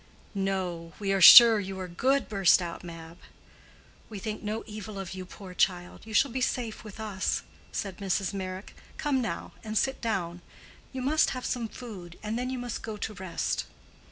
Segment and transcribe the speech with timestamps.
[0.33, 3.19] "No, we are sure you are good," burst out Mab.
[4.09, 6.07] "We think no evil of you, poor child.
[6.07, 8.33] You shall be safe with us," said Mrs.
[8.33, 8.75] Meyrick.
[8.97, 10.41] "Come now and sit down.
[10.91, 13.65] You must have some food, and then you must go to rest."